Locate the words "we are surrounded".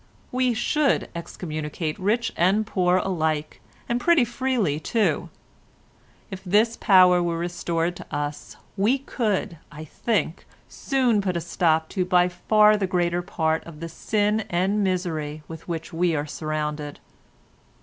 15.93-16.99